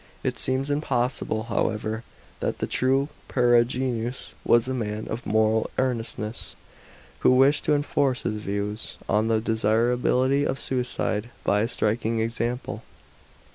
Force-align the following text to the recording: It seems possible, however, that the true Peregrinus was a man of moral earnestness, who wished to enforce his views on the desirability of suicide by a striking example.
It 0.23 0.39
seems 0.39 0.71
possible, 0.81 1.43
however, 1.43 2.03
that 2.39 2.57
the 2.57 2.65
true 2.65 3.09
Peregrinus 3.27 4.33
was 4.43 4.67
a 4.67 4.73
man 4.73 5.07
of 5.07 5.27
moral 5.27 5.69
earnestness, 5.77 6.55
who 7.19 7.35
wished 7.35 7.65
to 7.65 7.75
enforce 7.75 8.23
his 8.23 8.41
views 8.41 8.97
on 9.07 9.27
the 9.27 9.39
desirability 9.39 10.43
of 10.43 10.57
suicide 10.57 11.29
by 11.43 11.61
a 11.61 11.67
striking 11.67 12.19
example. 12.19 12.81